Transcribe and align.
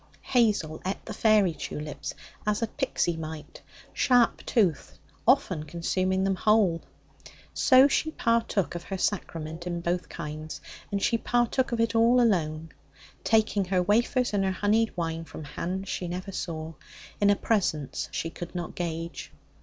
Hazel 0.23 0.81
ate 0.83 1.05
the 1.05 1.13
fairy 1.13 1.53
tulips 1.53 2.15
as 2.47 2.63
a 2.63 2.67
pixie 2.67 3.17
might, 3.17 3.61
sharp 3.93 4.43
toothed, 4.47 4.97
often 5.27 5.61
consuming 5.63 6.23
them 6.23 6.33
whole. 6.33 6.81
So 7.53 7.87
she 7.87 8.09
partook 8.09 8.73
of 8.73 8.81
her 8.85 8.97
sacrament 8.97 9.67
in 9.67 9.79
both 9.79 10.09
kinds, 10.09 10.59
and 10.91 10.99
she 11.03 11.19
partook 11.19 11.71
of 11.71 11.79
it 11.79 11.93
alone, 11.93 12.71
taking 13.23 13.65
her 13.65 13.83
wafers 13.83 14.33
and 14.33 14.43
her 14.43 14.49
honeyed 14.51 14.91
wine 14.97 15.23
from 15.23 15.43
hands 15.43 15.87
she 15.87 16.07
never 16.07 16.31
saw, 16.31 16.73
in 17.19 17.29
a 17.29 17.35
presence 17.35 18.09
she 18.11 18.31
could 18.31 18.55
not 18.55 18.73
gauge. 18.73 19.31